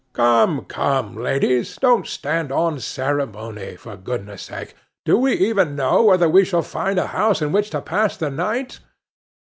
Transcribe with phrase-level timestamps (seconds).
[0.13, 4.73] Come, come, ladies, don't stand on ceremony, for goodness' sake!
[5.05, 8.31] Do we even know whether we shall find a house in which to pass the
[8.31, 8.79] night?